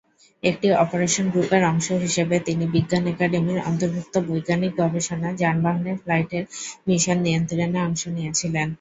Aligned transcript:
একটি 0.43 0.67
অপারেশন 0.83 1.25
গ্রুপের 1.29 1.63
অংশ 1.71 1.87
হিসাবে, 2.03 2.35
তিনি 2.47 2.63
বিজ্ঞান 2.75 3.03
একাডেমির 3.07 3.65
অন্তর্ভুক্ত 3.69 4.15
বৈজ্ঞানিক 4.27 4.71
গবেষণা 4.81 5.29
যানবাহনের 5.41 5.97
ফ্লাইটের 6.03 6.43
মিশন 6.87 7.17
নিয়ন্ত্রণে 7.25 7.79
অংশ 7.87 8.01
নিয়েছিলেন। 8.15 8.67